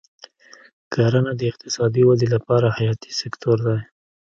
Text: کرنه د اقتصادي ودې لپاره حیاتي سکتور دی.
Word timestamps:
کرنه 0.93 1.31
د 1.39 1.41
اقتصادي 1.51 2.01
ودې 2.05 2.27
لپاره 2.35 2.67
حیاتي 2.77 3.11
سکتور 3.21 3.57
دی. 3.65 3.77